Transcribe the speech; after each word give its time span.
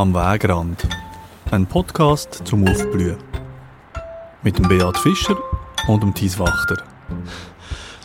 Am 0.00 0.14
Wegrand. 0.14 0.88
Ein 1.50 1.66
Podcast 1.66 2.40
zum 2.46 2.66
Aufblühen. 2.66 3.18
Mit 4.42 4.56
dem 4.56 4.66
Beat 4.66 4.96
Fischer 4.96 5.36
und 5.88 6.02
dem 6.02 6.14
Thies 6.14 6.38
Wachter. 6.38 6.82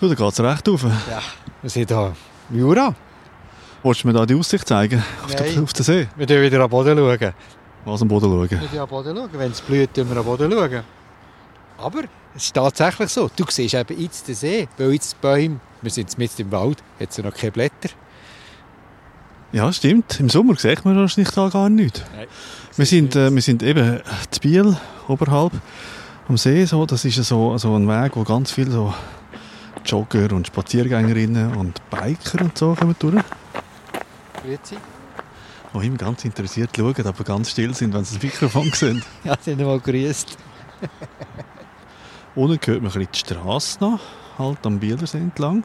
Du, 0.02 0.10
da 0.10 0.14
geht's 0.14 0.42
recht 0.42 0.68
auf. 0.68 0.84
Ja, 0.84 1.22
wir 1.62 1.70
sind 1.70 1.88
hier 1.88 2.14
im 2.50 2.60
Jura. 2.60 2.94
Wolltest 3.82 4.04
du 4.04 4.08
mir 4.10 4.14
da 4.14 4.26
die 4.26 4.36
Aussicht 4.36 4.68
zeigen? 4.68 5.02
Auf, 5.24 5.34
Nein. 5.36 5.54
den, 5.54 5.64
auf 5.64 5.72
den 5.72 5.84
See? 5.86 6.08
Wir 6.18 6.28
schauen 6.28 6.42
wieder 6.42 6.60
am 6.66 6.70
Boden. 6.70 6.98
Schauen. 6.98 7.34
Was 7.86 8.02
am 8.02 8.08
Boden 8.10 8.30
schauen? 8.30 8.50
Wir 8.50 8.60
schauen 8.60 8.80
am 8.80 8.90
Boden. 8.90 9.16
Schauen. 9.16 9.30
Wenn 9.32 9.52
es 9.52 9.62
blüht, 9.62 9.90
schauen 9.96 10.10
wir 10.10 10.18
am 10.18 10.26
Boden. 10.26 10.52
Schauen. 10.52 10.84
Aber 11.78 12.00
es 12.36 12.44
ist 12.44 12.54
tatsächlich 12.54 13.10
so. 13.10 13.32
Du 13.34 13.46
siehst 13.48 13.74
eben 13.74 14.02
jetzt 14.02 14.28
den 14.28 14.36
See, 14.36 14.68
weil 14.78 14.92
jetzt 14.92 15.14
die 15.14 15.18
Bäume, 15.22 15.62
wir 15.82 15.92
sind 15.92 16.18
mitten 16.18 16.42
im 16.42 16.52
Wald, 16.52 16.84
hat 17.00 17.10
es 17.12 17.18
noch 17.20 17.34
keine 17.34 17.54
Blätter. 17.54 17.90
Ja, 19.56 19.72
stimmt. 19.72 20.20
Im 20.20 20.28
Sommer 20.28 20.58
sieht 20.58 20.84
man 20.84 20.98
wahrscheinlich 20.98 21.34
da 21.34 21.48
gar 21.48 21.70
nichts. 21.70 22.04
Nein. 22.14 22.28
Wir 22.76 22.86
sind, 22.86 23.16
äh, 23.16 23.34
wir 23.34 23.42
sind 23.42 23.64
eben 23.64 24.02
zu 24.30 24.42
Biel, 24.42 24.76
oberhalb 25.08 25.54
am 26.28 26.36
See. 26.36 26.66
So. 26.66 26.86
Das 26.86 27.06
ist 27.06 27.24
so, 27.24 27.58
so 27.58 27.74
ein 27.74 27.88
Weg, 27.88 28.18
wo 28.18 28.26
ganz 28.26 28.52
viele 28.52 28.72
so 28.72 28.94
Jogger 29.86 30.34
und 30.34 30.48
Spaziergängerinnen 30.48 31.56
und 31.56 31.82
Biker 31.90 32.44
und 32.44 32.58
so 32.58 32.76
kommen 32.76 32.98
durch. 33.00 33.24
Grüezi. 34.44 34.76
Die 35.74 35.88
immer 35.88 35.98
ganz 35.98 36.26
interessiert 36.26 36.72
schauen, 36.76 37.06
aber 37.06 37.24
ganz 37.24 37.52
still 37.52 37.74
sind, 37.74 37.94
wenn 37.94 38.04
sie 38.04 38.16
das 38.16 38.24
Mikrofon 38.24 38.70
sehen. 38.74 39.04
Ja, 39.24 39.38
sind 39.40 39.62
mal 39.62 39.80
grüßt. 39.80 40.38
Unten 42.36 42.60
hört 42.66 42.82
man 42.82 42.92
ein 42.92 43.00
bisschen 43.00 43.08
die 43.14 43.20
Straße 43.20 43.78
noch, 43.80 44.02
halt 44.38 44.66
am 44.66 44.80
Bielersee 44.80 45.20
entlang. 45.20 45.64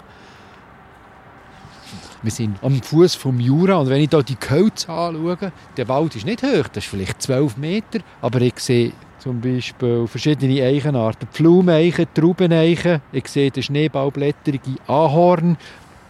Wir 2.22 2.30
sind 2.30 2.58
am 2.62 2.82
Fuß 2.82 3.14
vom 3.14 3.40
Jura 3.40 3.76
und 3.76 3.88
wenn 3.88 4.02
ich 4.02 4.10
hier 4.10 4.22
die 4.22 4.36
Gehölze 4.38 4.90
anschaue, 4.90 5.52
der 5.76 5.88
Wald 5.88 6.16
ist 6.16 6.26
nicht 6.26 6.42
hoch, 6.42 6.68
das 6.68 6.84
ist 6.84 6.86
vielleicht 6.86 7.22
12 7.22 7.56
Meter, 7.56 8.00
aber 8.20 8.40
ich 8.42 8.58
sehe 8.58 8.92
zum 9.18 9.40
Beispiel 9.40 10.06
verschiedene 10.06 10.62
Eichenarten, 10.62 11.28
Pflumeichen, 11.28 12.06
Traubeneichen, 12.14 13.00
ich 13.12 13.26
sehe 13.28 13.50
den 13.50 13.62
schneeballblätterige 13.62 14.76
Ahorn, 14.86 15.56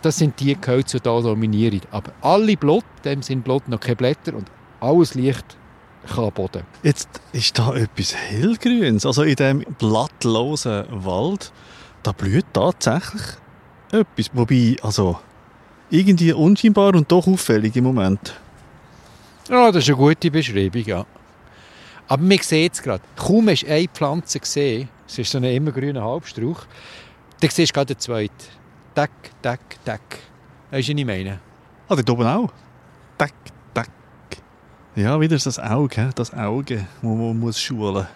das 0.02 0.17
sind 0.17 0.41
die 0.41 0.56
Gehölze, 0.61 0.98
die 0.98 1.08
hier 1.08 1.22
dominieren. 1.22 1.80
Aber 1.91 2.12
alle 2.22 2.56
Blut, 2.56 2.84
dem 3.05 3.22
sind 3.22 3.45
Blut 3.45 3.69
noch 3.69 3.80
keine 3.80 3.97
Blätter 3.97 4.34
und 4.34 4.50
alles 4.80 5.14
Licht 5.14 5.56
Boden. 6.34 6.62
Jetzt 6.83 7.08
ist 7.33 7.58
da 7.58 7.74
etwas 7.74 8.14
hellgrünes. 8.14 9.05
Also 9.05 9.22
in 9.22 9.36
diesem 9.36 9.61
blattlosen 9.78 10.84
Wald, 10.91 11.52
da 12.02 12.12
blüht 12.12 12.47
tatsächlich 12.52 13.22
etwas. 13.92 14.30
Wobei, 14.33 14.77
also 14.83 15.19
irgendwie 15.91 16.33
unscheinbar 16.33 16.94
und 16.94 17.10
doch 17.10 17.27
auffällig 17.27 17.77
im 17.77 17.84
Moment. 17.84 18.34
Ja, 19.48 19.72
das 19.72 19.84
ist 19.84 19.91
eine 19.91 19.98
gute 19.98 20.30
Beschreibung, 20.30 20.84
ja. 20.84 21.06
Aber 22.08 22.22
man 22.22 22.38
sieht 22.38 22.74
es 22.74 22.83
gerade. 22.83 23.02
Kaum 23.16 23.48
hast 23.48 23.62
du 23.62 23.69
eine 23.69 23.88
Pflanze 23.88 24.41
gesehen, 24.41 24.88
es 25.06 25.18
ist 25.18 25.30
so 25.30 25.38
ein 25.38 25.44
immergrüner 25.44 26.02
Halbstrauch, 26.02 26.64
dann 27.41 27.50
siehst 27.50 27.70
du 27.70 27.74
gerade 27.74 27.94
den 27.94 28.00
zweiten. 28.00 28.33
Tack, 28.94 29.11
tack, 29.42 29.61
tack. 29.84 30.00
Weißt 30.70 30.88
du, 30.88 30.92
was 30.92 31.00
ich 31.00 31.06
meine? 31.06 31.41
Ah, 31.88 31.96
dort 31.96 32.11
oben 32.11 32.27
auch. 32.27 32.52
Tack, 33.18 33.33
tack. 33.74 33.91
Ja, 34.96 35.20
wieder 35.20 35.36
das 35.36 35.58
Auge, 35.58 36.11
das 36.14 36.33
Auge, 36.33 36.77
das 36.77 37.02
man 37.02 37.38
muss 37.38 37.61
schulen 37.61 38.06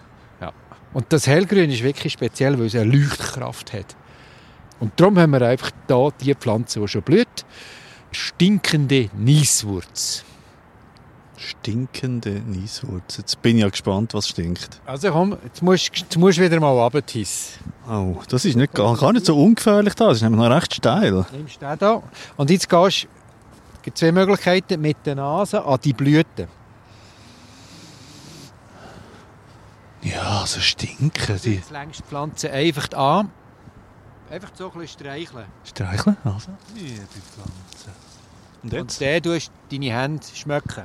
Und 0.95 1.05
das 1.09 1.27
Hellgrün 1.27 1.69
ist 1.69 1.83
wirklich 1.83 2.13
speziell, 2.13 2.57
weil 2.57 2.67
es 2.67 2.75
eine 2.75 2.89
Leuchtkraft 2.89 3.73
hat. 3.73 3.97
Und 4.79 4.99
darum 4.99 5.17
haben 5.17 5.31
wir 5.31 5.41
einfach 5.41 5.71
hier 5.87 6.11
die 6.21 6.35
Pflanze, 6.35 6.79
die 6.79 6.87
schon 6.87 7.01
blüht. 7.01 7.45
Stinkende 8.11 9.09
Nieswurz. 9.13 10.23
Stinkende 11.37 12.41
Nieswurz. 12.41 13.17
Jetzt 13.17 13.41
bin 13.41 13.57
ich 13.57 13.63
ja 13.63 13.69
gespannt, 13.69 14.13
was 14.13 14.29
stinkt. 14.29 14.81
Also 14.85 15.11
komm, 15.11 15.37
jetzt 15.43 15.61
musst, 15.61 15.91
jetzt 15.93 16.17
musst 16.17 16.37
du 16.37 16.43
wieder 16.43 16.59
mal 16.59 16.71
runtertissen. 16.71 17.59
Oh, 17.89 18.15
das 18.29 18.45
ist 18.45 18.55
nicht, 18.55 18.73
gar, 18.73 18.95
gar 18.95 19.13
nicht 19.13 19.25
so 19.25 19.37
ungefährlich 19.41 19.93
da. 19.95 20.07
Das 20.07 20.17
ist 20.17 20.23
nämlich 20.23 20.39
noch 20.39 20.55
recht 20.55 20.75
steil. 20.75 21.25
Nimmst 21.31 21.61
den 21.61 21.77
hier. 21.77 22.03
Und 22.37 22.49
jetzt 22.49 22.69
gehst 22.69 23.03
du, 23.03 23.07
es 23.75 23.81
gibt 23.83 23.97
zwei 23.97 24.11
Möglichkeiten, 24.11 24.81
mit 24.81 24.97
der 25.05 25.15
Nase 25.15 25.63
an 25.63 25.79
die 25.83 25.93
Blüten. 25.93 26.47
Ja, 30.01 30.45
so 30.45 30.59
stinken 30.59 31.39
die. 31.43 31.55
Jetzt 31.55 31.71
längst 31.71 31.99
die 31.99 32.03
Pflanze 32.03 32.51
einfach 32.51 32.91
an. 32.93 33.31
Einfach 34.29 34.49
so 34.55 34.71
ein 34.71 34.79
bisschen 34.79 34.99
streicheln. 34.99 35.45
Streicheln? 35.63 36.17
Also, 36.23 36.51
liebe 36.73 37.01
Pflanze. 37.05 37.91
Und 38.63 38.73
Und 38.73 38.73
dann 38.73 38.87
tust 38.87 39.51
du 39.51 39.77
deine 39.77 39.93
Hände 39.93 40.25
schmecken. 40.33 40.83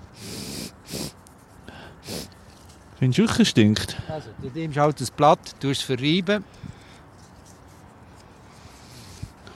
Findest 2.99 3.19
du 3.19 3.23
wirklich, 3.23 3.41
es 3.41 3.49
stinkt? 3.49 3.97
Also, 4.09 4.28
du 4.43 4.51
nimmst 4.51 4.78
halt 4.78 5.01
das 5.01 5.11
Blatt, 5.11 5.39
tust 5.59 5.81
es 5.81 5.87
verreiben. 5.87 6.45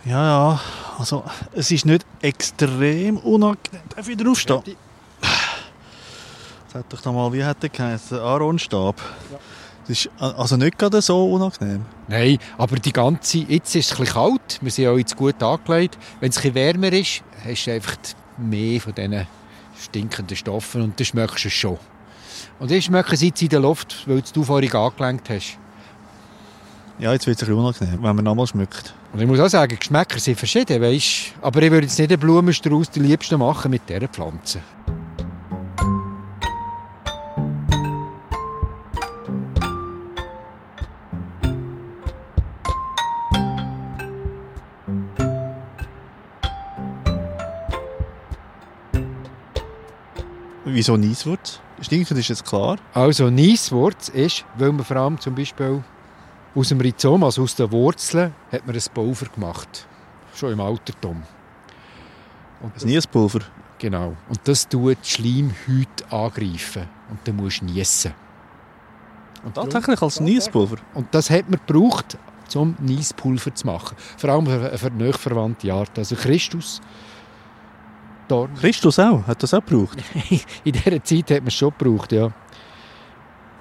Ja, 0.06 0.24
ja. 0.24 0.60
Also, 0.98 1.24
es 1.52 1.70
ist 1.70 1.84
nicht 1.84 2.06
extrem 2.22 3.18
unangenehm. 3.18 3.82
Darf 3.90 4.08
ich 4.08 4.18
wieder 4.18 4.30
aufstehen? 4.30 4.62
Das 5.20 6.74
hat 6.74 6.90
doch 6.90 7.00
da 7.02 7.12
mal, 7.12 7.30
wie 7.34 7.44
hat 7.44 7.62
der 7.62 7.68
geheißen? 7.68 8.18
Aaronstab. 8.18 8.98
Ja. 9.30 9.38
Das 9.86 10.06
ist 10.06 10.10
also 10.18 10.56
nicht 10.56 10.78
gerade 10.78 11.02
so 11.02 11.30
unangenehm. 11.30 11.84
Nein, 12.08 12.38
aber 12.56 12.76
die 12.76 12.92
ganze, 12.92 13.38
jetzt 13.38 13.74
ist 13.74 13.92
es 13.92 14.00
ein 14.00 14.06
kalt, 14.06 14.58
wir 14.62 14.70
sind 14.70 14.88
auch 14.88 14.96
jetzt 14.96 15.16
gut 15.16 15.42
angelegt. 15.42 15.98
Wenn 16.20 16.30
es 16.30 16.42
ein 16.42 16.54
wärmer 16.54 16.92
ist, 16.92 17.22
hast 17.44 17.66
du 17.66 17.72
einfach 17.72 17.96
mehr 18.38 18.80
von 18.80 18.94
diesen 18.94 19.26
stinkenden 19.78 20.36
Stoffen 20.36 20.82
und 20.82 20.98
dann 20.98 21.04
schmeckst 21.04 21.44
du 21.44 21.48
es 21.48 21.54
schon. 21.54 21.78
Und 22.58 22.70
dann 22.70 22.80
schmecken 22.80 23.16
sie 23.16 23.28
jetzt 23.28 23.42
in 23.42 23.48
der 23.48 23.60
Luft, 23.60 24.04
weil 24.06 24.22
du 24.32 24.42
vorhin 24.42 24.72
angelenkt 24.72 25.28
hast. 25.28 25.58
Ja, 26.98 27.12
jetzt 27.12 27.26
wird 27.26 27.42
es 27.42 27.48
ein 27.48 27.54
unangenehm, 27.54 28.02
wenn 28.02 28.16
man 28.16 28.24
nochmal 28.24 28.46
schmeckt. 28.46 28.94
Und 29.12 29.20
ich 29.20 29.26
muss 29.26 29.40
auch 29.40 29.48
sagen, 29.48 29.76
Geschmäcker 29.78 30.18
sind 30.18 30.38
verschieden, 30.38 30.80
weißt? 30.80 31.34
aber 31.42 31.62
ich 31.62 31.70
würde 31.70 31.86
jetzt 31.86 31.98
nicht 31.98 32.10
einen 32.10 32.20
Blumenstrauß 32.20 32.90
die 32.90 33.00
liebsten 33.00 33.38
machen 33.38 33.70
mit 33.70 33.82
dieser 33.88 34.08
Pflanze. 34.08 34.60
Wieso 50.74 50.96
Nieswurz? 50.96 51.60
Stinkend 51.80 52.18
ist 52.18 52.28
jetzt 52.30 52.44
klar. 52.44 52.78
Also 52.94 53.30
Nieswurz 53.30 54.08
ist, 54.08 54.44
weil 54.56 54.72
man 54.72 54.84
vor 54.84 54.96
allem 54.96 55.20
zum 55.20 55.32
Beispiel 55.32 55.84
aus 56.52 56.68
dem 56.70 56.80
Rhizom, 56.80 57.22
also 57.22 57.44
aus 57.44 57.54
den 57.54 57.70
Wurzeln, 57.70 58.34
hat 58.50 58.66
man 58.66 58.74
ein 58.74 58.82
Pulver 58.92 59.26
gemacht. 59.26 59.86
Schon 60.34 60.52
im 60.52 60.60
Altertum. 60.60 61.22
Und 62.60 62.74
Das 62.74 62.84
Niespulver. 62.84 63.38
Genau. 63.78 64.16
Und 64.28 64.40
das 64.44 64.68
tut 64.68 64.98
die 65.04 65.08
Schleimhäute 65.08 66.10
angreifen. 66.10 66.88
Und 67.08 67.20
dann 67.22 67.36
musst 67.36 67.60
du 67.60 67.66
niesen. 67.66 68.12
Und, 69.44 69.54
Tatsächlich 69.54 70.02
als 70.02 70.18
Niespulver. 70.18 70.78
und 70.94 71.06
das 71.12 71.30
hat 71.30 71.48
man 71.48 71.60
gebraucht, 71.64 72.18
um 72.56 72.74
Niespulver 72.80 73.54
zu 73.54 73.66
machen. 73.66 73.96
Vor 74.16 74.30
allem 74.30 74.46
für, 74.46 74.76
für 74.76 74.86
eine 74.88 75.12
verwandte 75.12 75.72
Art. 75.72 75.96
Also 75.96 76.16
Christus, 76.16 76.80
Dorn. 78.28 78.54
Christus 78.54 78.98
auch. 78.98 79.26
Hat 79.26 79.42
das 79.42 79.54
auch 79.54 79.64
gebraucht? 79.64 79.98
In 80.64 80.72
dieser 80.72 81.02
Zeit 81.02 81.30
hat 81.30 81.40
man 81.40 81.48
es 81.48 81.54
schon 81.54 81.72
gebraucht, 81.78 82.12
ja. 82.12 82.32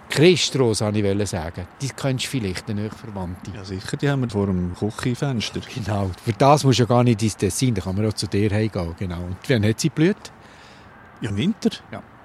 Christros, 0.10 0.82
wollte 0.82 1.00
ich 1.00 1.30
sagen. 1.30 1.68
Die 1.82 1.90
kennst 1.90 2.26
du 2.26 2.30
vielleicht, 2.30 2.70
eine 2.70 2.90
Verwandte. 2.92 3.52
Ja, 3.56 3.64
sicher. 3.64 3.98
Die 3.98 4.08
haben 4.08 4.22
wir 4.22 4.30
vor 4.30 4.46
dem 4.46 4.76
Küchenfenster. 4.76 5.62
Genau. 5.74 6.12
Für 6.24 6.34
das 6.34 6.64
musst 6.64 6.78
du 6.78 6.84
ja 6.84 6.88
gar 6.88 7.04
nicht 7.04 7.24
ins 7.24 7.36
Tessin, 7.36 7.74
da 7.74 7.82
kann 7.82 7.96
man 7.96 8.06
auch 8.06 8.14
zu 8.14 8.28
dir 8.28 8.52
heimgehen. 8.52 8.94
Genau. 9.00 9.24
Und 9.24 9.38
wann 9.48 9.66
hat 9.68 9.80
sie 9.80 9.90
blüht? 9.90 10.32
Ja, 11.22 11.30
im 11.30 11.38
Winter. 11.38 11.72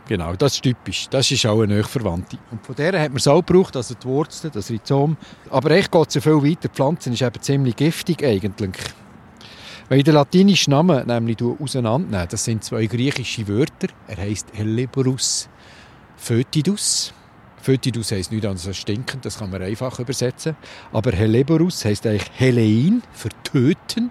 Genau, 0.06 0.34
das 0.34 0.54
ist 0.54 0.62
typisch. 0.62 1.08
Das 1.08 1.30
ist 1.30 1.46
auch 1.46 1.62
eine 1.62 1.82
Verwandte. 1.82 2.38
Und 2.50 2.64
von 2.64 2.74
der 2.74 3.00
hat 3.00 3.10
man 3.10 3.18
es 3.18 3.28
auch 3.28 3.44
gebraucht, 3.44 3.76
also 3.76 3.94
die 3.94 4.06
Wurzeln, 4.06 4.52
das 4.52 4.70
Rhizom. 4.70 5.16
Aber 5.50 5.70
echt 5.70 5.90
geht 5.90 6.08
es 6.08 6.14
ja 6.14 6.20
viel 6.20 6.42
weiter. 6.42 6.68
Die 6.68 6.68
Pflanze 6.68 7.10
ist 7.10 7.22
eben 7.22 7.40
ziemlich 7.40 7.76
giftig 7.76 8.22
eigentlich. 8.24 8.76
Wenn 9.88 9.98
ich 9.98 10.04
den 10.04 10.14
latinischen 10.14 10.72
Namen 10.72 11.06
nämlich 11.06 11.38
auseinandernehme, 11.42 12.26
das 12.28 12.44
sind 12.44 12.62
zwei 12.62 12.84
griechische 12.84 13.48
Wörter. 13.48 13.88
Er 14.06 14.18
heißt 14.18 14.48
Helleborus 14.52 15.48
foetidus. 16.16 17.14
Foetidus 17.62 18.12
heisst 18.12 18.30
nichts 18.30 18.46
anderes 18.46 18.66
als 18.66 18.76
stinkend, 18.76 19.24
das 19.24 19.38
kann 19.38 19.50
man 19.50 19.62
einfach 19.62 19.98
übersetzen. 19.98 20.56
Aber 20.92 21.12
Helleborus 21.12 21.86
heisst 21.86 22.06
eigentlich 22.06 22.30
Helein, 22.34 23.02
für 23.12 23.30
töten. 23.44 24.10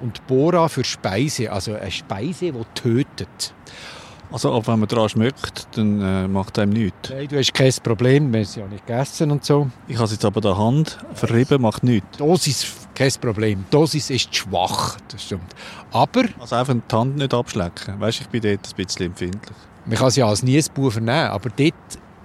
Und 0.00 0.26
Bora 0.26 0.68
für 0.68 0.84
Speise, 0.84 1.50
also 1.50 1.72
eine 1.74 1.90
Speise, 1.90 2.52
die 2.52 2.64
tötet. 2.74 3.54
Also, 4.30 4.52
aber 4.52 4.66
wenn 4.66 4.80
man 4.80 4.88
daran 4.88 5.08
schmeckt, 5.08 5.68
dann 5.76 6.00
äh, 6.00 6.28
macht 6.28 6.58
einem 6.58 6.72
nichts. 6.72 7.10
Nein, 7.10 7.28
du 7.28 7.38
hast 7.38 7.54
kein 7.54 7.72
Problem, 7.82 8.32
wir 8.32 8.40
haben 8.40 8.42
es 8.42 8.56
ja 8.56 8.66
nicht 8.66 8.86
gegessen 8.86 9.30
und 9.30 9.44
so. 9.44 9.70
Ich 9.86 9.94
habe 9.96 10.06
es 10.06 10.12
jetzt 10.12 10.24
aber 10.24 10.40
der 10.40 10.58
Hand 10.58 10.98
verrieben, 11.14 11.62
macht 11.62 11.84
nichts. 11.84 12.18
Dosis, 12.18 12.66
kein 12.94 13.12
Problem. 13.20 13.64
Dosis 13.70 14.10
ist 14.10 14.34
schwach, 14.34 14.96
das 15.08 15.24
stimmt. 15.24 15.54
Aber, 15.92 16.24
Also 16.38 16.56
einfach 16.56 16.74
die 16.74 16.94
Hand 16.94 17.16
nicht 17.16 17.34
abschlecken. 17.34 18.00
Weißt 18.00 18.20
ich 18.22 18.28
bin 18.28 18.42
dort 18.42 18.66
ein 18.66 18.76
bisschen 18.84 19.06
empfindlich. 19.06 19.56
Man 19.86 19.98
kann 19.98 20.08
es 20.08 20.16
ja 20.16 20.26
als 20.26 20.42
Niesbau 20.42 20.90
vernehmen, 20.90 21.28
aber 21.28 21.50
dort 21.50 21.74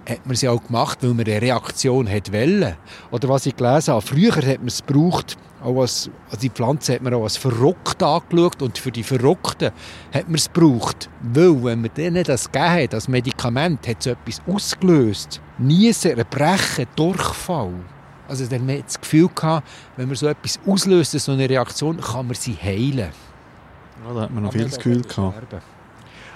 hat 0.08 0.26
man 0.26 0.34
es 0.34 0.42
ja 0.42 0.52
auch 0.52 0.64
gemacht, 0.64 1.00
weil 1.02 1.14
man 1.14 1.26
eine 1.26 1.42
Reaktion 1.42 2.10
hat 2.10 2.32
wollen. 2.32 2.76
Oder 3.12 3.30
was 3.30 3.46
ich 3.46 3.56
gelesen 3.56 3.94
habe, 3.94 4.02
früher 4.02 4.36
hat 4.36 4.60
man 4.60 4.68
es 4.68 4.84
gebraucht, 4.86 5.38
auch 5.64 5.82
als, 5.82 6.10
also 6.28 6.40
die 6.42 6.50
Pflanze 6.50 6.94
hat 6.94 7.02
man 7.02 7.14
auch 7.14 7.24
als 7.24 7.38
verrückt 7.38 8.02
angeschaut 8.02 8.62
und 8.62 8.78
für 8.78 8.92
die 8.92 9.04
Verrückten 9.04 9.72
hat 10.14 10.28
man 10.28 10.36
es 10.36 10.52
gebraucht. 10.52 11.10
Weil, 11.22 11.64
wenn 11.64 11.82
man 11.82 11.92
denen 11.96 12.24
das 12.24 12.52
gegeben 12.52 12.84
hat, 12.84 12.94
das 12.94 13.08
Medikament, 13.08 13.88
hat 13.88 13.98
es 14.00 14.08
etwas 14.08 14.42
ausgelöst. 14.48 15.42
Niesen, 15.58 16.18
Erbrechen, 16.18 16.88
Durchfall. 16.96 17.74
Also 18.30 18.46
dann 18.46 18.70
hat 18.70 18.86
das 18.86 19.02
Gefühl 19.02 19.30
gehabt, 19.34 19.68
wenn 19.98 20.08
man 20.08 20.16
so 20.16 20.28
etwas 20.28 20.60
auslöst, 20.66 21.12
so 21.12 21.32
eine 21.32 21.50
Reaktion, 21.50 22.00
kann 22.00 22.28
man 22.28 22.36
sie 22.36 22.56
heilen. 22.56 23.10
Ja, 24.08 24.14
da 24.14 24.22
hat 24.22 24.32
man 24.32 24.44
noch 24.44 24.54
viel 24.54 24.66
das 24.66 24.78
Gefühl 24.78 25.02
gehabt. 25.02 25.56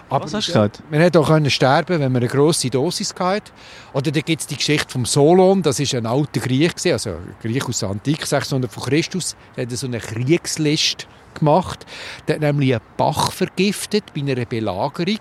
Aber 0.10 0.26
Was 0.26 0.34
hast 0.34 0.48
du 0.48 0.52
gesagt? 0.52 0.84
Man 0.92 1.00
hätte 1.00 1.20
auch 1.20 1.28
können 1.28 1.50
sterben 1.50 2.00
wenn 2.00 2.12
man 2.12 2.22
eine 2.22 2.30
grosse 2.30 2.70
Dosis 2.70 3.16
hatte. 3.18 3.52
Oder 3.94 4.12
da 4.12 4.20
gibt 4.22 4.42
es 4.42 4.48
die 4.48 4.58
Geschichte 4.58 4.92
vom 4.92 5.06
Solon, 5.06 5.62
das 5.62 5.80
ist 5.80 5.96
ein 5.96 6.06
alter 6.06 6.40
Griech, 6.40 6.74
also 6.92 7.12
ein 7.12 7.36
Griech 7.42 7.66
aus 7.68 7.80
der 7.80 7.90
Antike, 7.90 8.26
600 8.26 8.72
vor 8.72 8.84
Christus, 8.84 9.36
der 9.56 9.66
hat 9.66 9.72
so 9.72 9.88
eine 9.88 10.00
Kriegslist 10.00 11.08
gemacht. 11.34 11.86
Der 12.28 12.36
hat 12.36 12.42
nämlich 12.42 12.74
einen 12.74 12.84
Bach 12.98 13.32
vergiftet 13.32 14.04
bei 14.14 14.22
einer 14.22 14.46
Belagerung. 14.46 15.20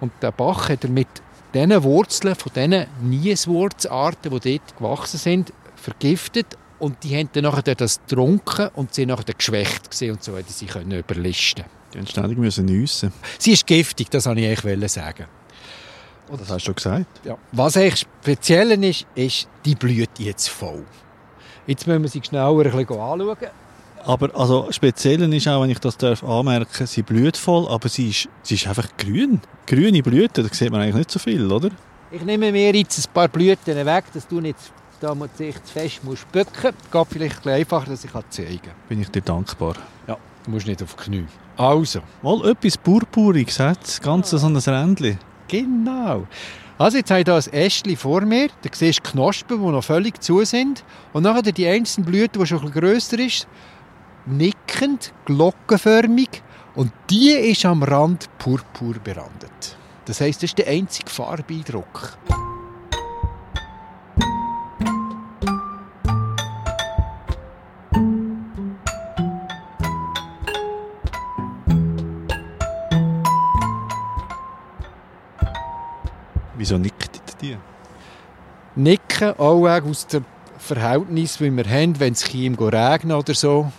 Und 0.00 0.12
der 0.20 0.32
Bach 0.32 0.68
hat 0.68 0.84
er 0.84 0.90
mit 0.90 1.08
diesen 1.54 1.82
Wurzeln 1.82 2.34
von 2.34 2.52
diesen 2.54 2.86
Nieswurzarten, 3.02 4.38
die 4.38 4.58
dort 4.58 4.76
gewachsen 4.76 5.18
sind, 5.18 5.52
vergiftet. 5.76 6.46
Und 6.78 7.02
die 7.04 7.16
haben 7.16 7.30
dann 7.32 7.44
nachher 7.44 7.74
das 7.74 8.00
getrunken 8.00 8.68
und 8.74 8.92
sind 8.92 9.08
nachher 9.08 9.32
geschwächt 9.32 9.90
gewesen 9.90 10.10
und 10.12 10.22
so 10.22 10.36
hätten 10.36 10.52
sie 10.52 10.66
können 10.66 10.92
überlisten 10.92 11.64
Die 11.94 11.98
haben 11.98 12.06
ständig 12.06 12.36
müssen 12.36 12.66
nüssen. 12.66 13.12
Sie 13.38 13.52
ist 13.52 13.66
giftig, 13.66 14.10
das 14.10 14.26
wollte 14.26 14.42
ich 14.42 14.66
eigentlich 14.66 14.92
sagen. 14.92 15.26
Das 16.30 16.40
hast 16.40 16.50
du 16.50 16.58
schon 16.58 16.74
gesagt. 16.74 17.06
Ja. 17.24 17.38
Was 17.52 17.76
eigentlich 17.76 18.00
speziell 18.00 18.72
ist, 18.84 19.06
ist, 19.14 19.48
die 19.64 19.74
blüht 19.74 20.18
jetzt 20.18 20.48
voll. 20.48 20.84
Jetzt 21.66 21.86
müssen 21.86 22.02
wir 22.02 22.08
sie 22.10 22.20
genauer 22.20 22.66
ein 22.66 22.72
bisschen 22.72 23.00
anschauen. 23.00 23.36
Aber 24.04 24.38
also 24.38 24.68
speziell 24.70 25.32
ist 25.32 25.48
auch, 25.48 25.62
wenn 25.62 25.70
ich 25.70 25.80
das 25.80 25.96
darf 25.96 26.22
anmerken, 26.22 26.86
sie 26.86 27.02
blüht 27.02 27.36
voll, 27.36 27.66
aber 27.68 27.88
sie 27.88 28.10
ist, 28.10 28.28
sie 28.42 28.54
ist 28.54 28.66
einfach 28.68 28.88
grün. 28.96 29.40
Grüne 29.66 30.02
Blüten, 30.02 30.46
da 30.46 30.54
sieht 30.54 30.70
man 30.70 30.80
eigentlich 30.80 30.96
nicht 30.96 31.10
so 31.10 31.18
viel, 31.18 31.50
oder? 31.50 31.70
Ich 32.12 32.22
nehme 32.22 32.52
mir 32.52 32.72
jetzt 32.72 32.98
ein 32.98 33.12
paar 33.12 33.26
Blüten 33.26 33.84
weg, 33.84 34.04
dass 34.14 34.28
du 34.28 34.40
nicht 34.40 34.58
da 35.00 35.14
man 35.14 35.28
sich 35.34 35.62
zu 35.62 35.72
fest 35.72 36.04
musst 36.04 36.30
bücken. 36.32 36.72
Geht 36.90 37.06
vielleicht 37.08 37.46
ein 37.46 37.54
einfacher, 37.54 37.90
dass 37.90 38.04
ich 38.04 38.10
zeigen 38.30 38.62
kann. 38.62 38.74
Bin 38.88 39.00
ich 39.00 39.10
dir 39.10 39.22
dankbar. 39.22 39.74
Ja, 40.06 40.16
du 40.44 40.50
musst 40.50 40.66
nicht 40.66 40.82
auf 40.82 40.94
die 40.94 41.04
Knie. 41.04 41.26
Also. 41.56 42.00
Mal 42.22 42.50
etwas 42.50 42.76
Purpuriges 42.76 43.58
hat 43.60 44.02
ganz 44.02 44.30
so 44.30 44.46
ein 44.46 44.56
Rändchen. 44.56 45.18
Genau. 45.48 46.26
Also 46.78 46.98
jetzt 46.98 47.10
habe 47.10 47.20
ich 47.20 47.26
hier 47.26 47.34
ein 47.34 47.52
Ästchen 47.52 47.96
vor 47.96 48.20
mir. 48.20 48.48
Da 48.62 48.70
siehst 48.72 48.98
du 48.98 49.10
Knospen, 49.10 49.58
die 49.58 49.70
noch 49.70 49.84
völlig 49.84 50.22
zu 50.22 50.44
sind. 50.44 50.84
Und 51.12 51.22
nachher 51.22 51.42
die 51.42 51.66
einzelnen 51.66 52.06
Blüten, 52.06 52.40
die 52.40 52.46
schon 52.46 52.58
ein 52.58 52.64
bisschen 52.66 52.80
grösser 52.80 53.18
ist, 53.18 53.48
nickend, 54.26 55.12
glockenförmig. 55.24 56.42
Und 56.74 56.92
die 57.08 57.30
ist 57.30 57.64
am 57.64 57.82
Rand 57.82 58.28
purpur 58.38 58.96
berandet. 59.02 59.76
Das 60.04 60.20
heisst, 60.20 60.42
das 60.42 60.50
ist 60.50 60.58
der 60.58 60.68
einzige 60.68 61.08
Farbeindruck. 61.10 62.18
Wieso 76.56 76.78
nickt 76.78 77.40
die? 77.40 77.56
Nicken 78.74 79.38
auch 79.38 79.66
aus 79.66 80.06
dem 80.06 80.24
Verhältnis, 80.58 81.40
wie 81.40 81.50
wir 81.50 81.64
haben, 81.64 81.98
wenn 82.00 82.12
es 82.12 82.34
ihm 82.34 82.54
regnet 82.54 83.16
oder 83.16 83.34
so, 83.34 83.70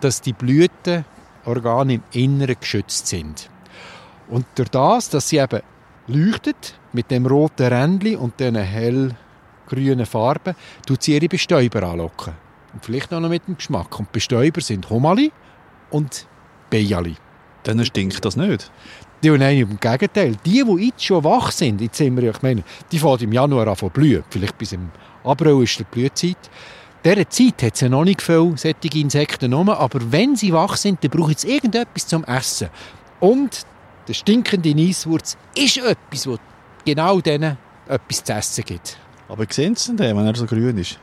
dass 0.00 0.20
die 0.20 0.32
Blütenorgane 0.32 1.94
im 1.94 2.02
Inneren 2.12 2.56
geschützt 2.60 3.06
sind. 3.06 3.50
Und 4.28 4.46
durch 4.56 4.68
das, 4.68 5.10
dass 5.10 5.28
sie 5.28 5.38
eben 5.38 5.60
leuchtet 6.06 6.74
mit 6.92 7.10
dem 7.10 7.26
roten 7.26 7.66
Rändchen 7.66 8.16
und 8.16 8.38
diesen 8.38 8.56
hellgrünen 8.56 10.06
Farben, 10.06 10.54
tut 10.86 11.02
sie 11.02 11.14
ihre 11.14 11.28
Bestäuber 11.28 11.82
anlocken. 11.82 12.34
Und 12.74 12.84
vielleicht 12.84 13.12
auch 13.14 13.20
noch 13.20 13.28
mit 13.28 13.46
dem 13.46 13.56
Geschmack. 13.56 13.98
Und 13.98 14.12
Bestäuber 14.12 14.60
sind 14.60 14.90
Homali 14.90 15.32
und 15.90 16.26
Bejali. 16.70 17.16
Dann 17.68 17.84
stinkt 17.84 18.24
das 18.24 18.34
nicht. 18.34 18.70
Die, 19.22 19.28
nein, 19.28 19.58
im 19.58 19.78
Gegenteil. 19.78 20.36
Die, 20.46 20.64
die 20.64 20.86
jetzt 20.86 21.04
schon 21.04 21.22
wach 21.22 21.50
sind, 21.50 21.82
jetzt 21.82 21.98
sind 21.98 22.16
wir, 22.16 22.24
ja, 22.24 22.30
ich 22.30 22.40
meine, 22.40 22.64
die 22.90 22.98
fangen 22.98 23.24
im 23.24 23.32
Januar 23.32 23.68
an 23.68 23.76
zu 23.76 23.90
blühen. 23.90 24.24
Vielleicht 24.30 24.56
bis 24.56 24.72
im 24.72 24.88
April 25.22 25.62
ist 25.62 25.78
die 25.78 25.84
Blühzeit. 25.84 26.38
In 27.02 27.12
dieser 27.12 27.28
Zeit 27.28 27.62
hat 27.62 27.74
es 27.74 27.82
ja 27.82 27.90
noch 27.90 28.04
nicht 28.04 28.22
viele 28.22 28.56
solche 28.56 28.98
Insekten 28.98 29.52
rum, 29.52 29.68
aber 29.68 30.00
wenn 30.10 30.34
sie 30.34 30.50
wach 30.50 30.78
sind, 30.78 31.04
dann 31.04 31.10
brauchen 31.10 31.34
sie 31.36 31.56
irgendetwas 31.56 32.06
zum 32.06 32.24
Essen. 32.24 32.70
Und 33.20 33.66
der 34.08 34.14
stinkende 34.14 34.74
Neisswurz 34.74 35.36
ist 35.54 35.76
etwas, 35.76 36.22
das 36.22 36.38
genau 36.86 37.20
denen 37.20 37.58
etwas 37.86 38.24
zu 38.24 38.32
essen 38.32 38.64
gibt. 38.64 38.96
Aber 39.28 39.44
sehen 39.50 39.76
Sie 39.76 39.94
denn, 39.94 40.16
wenn 40.16 40.26
er 40.26 40.34
so 40.34 40.46
grün 40.46 40.78
ist? 40.78 40.98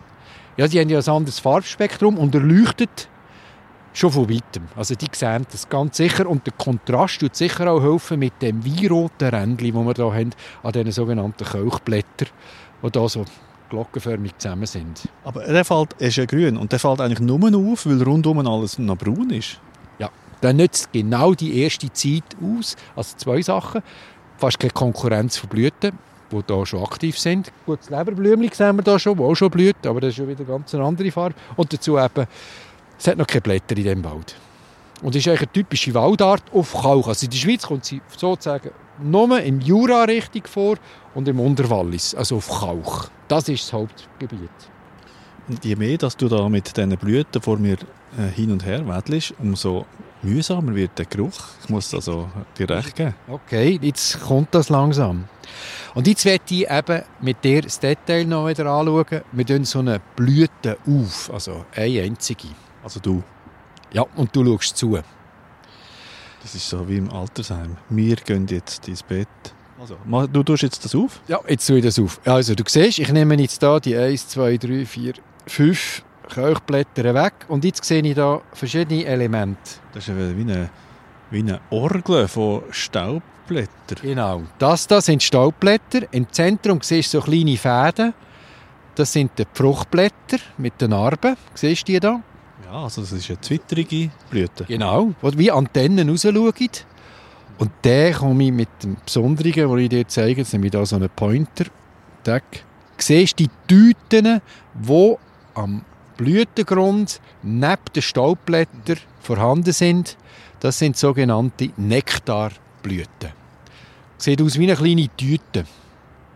Ja, 0.57 0.67
die 0.67 0.79
haben 0.79 0.89
ja 0.89 0.97
ein 0.97 1.09
anderes 1.09 1.37
Farbspektrum 1.37 2.17
und 2.17 2.33
er 2.33 2.41
leuchtet 2.41 3.07
schon 3.95 4.11
von 4.11 4.29
weitem. 4.29 4.63
Also 4.75 4.95
die 4.95 5.07
sehen 5.11 5.45
das 5.51 5.67
ganz 5.69 5.97
sicher 5.97 6.27
und 6.27 6.45
der 6.45 6.53
Kontrast 6.53 7.19
tut 7.19 7.35
sicher 7.35 7.71
auch 7.71 7.81
helfen 7.81 8.19
mit 8.19 8.41
dem 8.41 8.63
weinroten 8.65 9.29
Rändchen, 9.29 9.73
das 9.73 9.97
wir 9.97 10.05
hier 10.05 10.13
haben, 10.13 10.31
an 10.63 10.71
diesen 10.71 10.91
sogenannten 10.91 11.45
Kelchblättern, 11.45 12.27
die 12.83 12.89
hier 12.91 13.09
so 13.09 13.25
glockenförmig 13.69 14.37
zusammen 14.37 14.65
sind. 14.65 15.07
Aber 15.23 15.43
der 15.43 15.65
fällt, 15.65 15.95
er 15.99 16.07
ist 16.07 16.17
ja 16.17 16.25
grün 16.25 16.57
und 16.57 16.71
der 16.71 16.79
fällt 16.79 17.01
eigentlich 17.01 17.19
nur 17.19 17.39
auf, 17.55 17.85
weil 17.85 18.01
rundum 18.03 18.45
alles 18.45 18.77
noch 18.79 18.97
braun 18.97 19.29
ist. 19.31 19.59
Ja, 19.97 20.09
dann 20.41 20.57
nützt 20.57 20.91
genau 20.91 21.33
die 21.33 21.61
erste 21.61 21.91
Zeit 21.91 22.35
aus. 22.41 22.75
Also 22.95 23.17
zwei 23.17 23.41
Sachen. 23.41 23.81
Fast 24.37 24.59
keine 24.59 24.71
Konkurrenz 24.71 25.37
von 25.37 25.49
Blüten, 25.49 25.97
die 26.31 26.41
hier 26.45 26.65
schon 26.65 26.83
aktiv 26.83 27.17
sind. 27.17 27.51
Gut, 27.65 27.79
das 27.79 27.89
Leberblümchen 27.89 28.51
sehen 28.53 28.75
wir 28.75 28.83
hier 28.83 28.99
schon, 28.99 29.17
das 29.17 29.25
auch 29.25 29.35
schon 29.35 29.49
blüht, 29.49 29.87
aber 29.87 30.01
das 30.01 30.09
ist 30.09 30.15
schon 30.17 30.27
wieder 30.27 30.43
ganz 30.43 30.75
eine 30.75 30.83
andere 30.83 31.09
Farbe. 31.11 31.35
Und 31.55 31.71
dazu 31.71 31.97
eben, 31.97 32.27
es 33.05 33.11
hat 33.11 33.19
noch 33.19 33.27
keine 33.27 33.41
Blätter 33.41 33.77
in 33.77 33.83
diesem 33.83 34.03
Wald. 34.03 34.35
Und 35.03 35.15
es 35.15 35.21
ist 35.21 35.27
eigentlich 35.27 35.41
eine 35.41 35.51
typische 35.51 35.93
Waldart 35.93 36.43
auf 36.51 36.73
Kalk. 36.73 37.07
Also 37.07 37.25
in 37.25 37.29
der 37.29 37.37
Schweiz 37.37 37.61
kommt 37.61 37.85
sie 37.85 38.01
sozusagen 38.17 38.71
nur 38.99 39.39
im 39.41 39.61
Jura 39.61 40.05
richtig 40.05 40.49
vor 40.49 40.77
und 41.13 41.27
im 41.27 41.39
Unterwallis, 41.39 42.15
also 42.15 42.37
auf 42.37 42.49
Kalk. 42.49 43.11
Das 43.27 43.47
ist 43.47 43.65
das 43.65 43.73
Hauptgebiet. 43.73 44.49
Und 45.47 45.63
je 45.63 45.75
mehr, 45.75 45.99
dass 45.99 46.17
du 46.17 46.27
da 46.27 46.49
mit 46.49 46.75
diesen 46.75 46.97
Blüten 46.97 47.39
vor 47.43 47.57
mir 47.57 47.77
äh, 48.17 48.27
hin 48.33 48.51
und 48.51 48.65
her 48.65 48.87
wedelst, 48.87 49.35
umso 49.37 49.85
mühsamer 50.23 50.73
wird 50.73 50.97
der 50.97 51.05
Geruch. 51.05 51.39
Ich 51.61 51.69
muss 51.69 51.93
also 51.93 52.27
dir 52.57 52.67
recht 52.71 52.95
geben. 52.95 53.13
Okay, 53.27 53.77
jetzt 53.83 54.19
kommt 54.21 54.55
das 54.55 54.69
langsam. 54.69 55.25
Und 55.93 56.07
jetzt 56.07 56.25
werde 56.25 56.43
ich 56.49 56.67
eben 56.67 57.03
mit 57.21 57.43
dir 57.43 57.61
das 57.61 57.79
Detail 57.79 58.25
noch 58.25 58.47
wieder 58.47 58.65
anschauen. 58.65 59.21
Wir 59.31 59.45
tun 59.45 59.63
so 59.63 59.77
eine 59.79 60.01
Blüte 60.15 60.79
auf, 60.87 61.29
also 61.31 61.65
eine 61.75 62.01
einzige. 62.01 62.47
Also 62.85 62.99
du. 62.99 63.23
Ja, 63.91 64.05
und 64.15 64.33
du 64.35 64.45
schaust 64.45 64.77
zu. 64.77 64.99
Das 66.41 66.53
ist 66.53 66.69
so 66.69 66.87
wie 66.87 66.97
im 66.97 67.11
Altersheim. 67.11 67.75
Wir 67.89 68.15
gehen 68.17 68.45
jetzt 68.47 68.87
ins 68.87 69.01
Bett. 69.01 69.27
Also, 69.79 69.97
du 70.27 70.43
tust 70.43 70.61
jetzt 70.61 70.85
das 70.85 70.93
auf? 70.93 71.19
Ja, 71.27 71.39
jetzt 71.47 71.65
tue 71.65 71.79
ich 71.79 71.83
das 71.83 71.97
auf. 71.97 72.21
Also, 72.25 72.53
du 72.53 72.63
siehst, 72.67 72.99
ich 72.99 73.11
nehme 73.11 73.35
jetzt 73.41 73.59
hier 73.59 73.79
die 73.79 73.97
1, 73.97 74.27
2, 74.29 74.57
3, 74.57 74.85
4, 74.85 75.13
5 75.47 76.03
Kelchblätter 76.29 77.13
weg 77.15 77.33
und 77.47 77.65
jetzt 77.65 77.83
sehe 77.83 78.03
ich 78.03 78.13
hier 78.13 78.41
verschiedene 78.53 79.03
Elemente. 79.05 79.59
Das 79.93 80.07
ist 80.07 80.15
wie 80.15 80.41
eine, 80.41 80.69
wie 81.31 81.39
eine 81.39 81.61
Orgel 81.71 82.27
von 82.27 82.61
Staubblättern. 82.69 83.97
Genau. 84.03 84.43
Das, 84.59 84.85
das 84.85 85.07
sind 85.07 85.23
Staubblätter. 85.23 86.01
Im 86.11 86.31
Zentrum 86.31 86.79
siehst 86.83 87.15
du 87.15 87.19
so 87.19 87.25
kleine 87.25 87.57
Fäden. 87.57 88.13
Das 88.93 89.11
sind 89.11 89.31
die 89.39 89.45
Fruchtblätter 89.51 90.37
mit 90.57 90.79
den 90.79 90.91
Narben. 90.91 91.35
Siehst 91.55 91.87
du 91.87 91.93
die 91.93 91.99
da? 91.99 92.21
Also 92.83 93.01
das 93.01 93.13
ist 93.13 93.29
eine 93.29 93.39
zwitterige 93.39 94.11
Blüte. 94.29 94.65
Genau, 94.65 95.13
die 95.21 95.37
wie 95.37 95.51
Antennen 95.51 96.09
rausschauen. 96.09 96.53
Und 97.57 97.71
der 97.83 98.13
komme 98.13 98.43
ich 98.43 98.51
mit 98.51 98.69
dem 98.83 98.97
Besonderen, 99.03 99.53
den 99.53 99.77
ich 99.77 99.89
dir 99.89 100.07
zeige, 100.07 100.41
jetzt 100.41 100.51
nehme 100.51 100.67
ich 100.67 100.73
hier 100.73 100.85
so 100.85 100.97
einen 100.97 101.09
Pointer. 101.09 101.65
Tag. 102.23 102.43
Siehst 102.97 103.39
die 103.39 103.49
Tüten, 103.67 104.41
die 104.73 105.15
am 105.53 105.85
Blütengrund 106.17 107.21
neben 107.43 107.75
den 107.95 108.01
Staubblättern 108.01 108.97
vorhanden 109.21 109.71
sind? 109.71 110.17
Das 110.59 110.79
sind 110.79 110.97
sogenannte 110.97 111.71
Nektarblüten. 111.77 113.31
Sieht 114.17 114.41
aus 114.41 114.57
wie 114.57 114.63
eine 114.63 114.75
kleine 114.75 115.07
Tüte. 115.15 115.65